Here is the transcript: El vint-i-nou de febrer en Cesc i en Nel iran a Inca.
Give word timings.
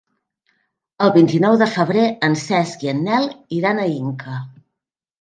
El 1.07 1.13
vint-i-nou 1.17 1.59
de 1.63 1.69
febrer 1.75 2.07
en 2.31 2.39
Cesc 2.47 2.89
i 2.89 2.93
en 2.97 3.07
Nel 3.13 3.31
iran 3.63 3.87
a 3.87 3.91
Inca. 4.03 4.45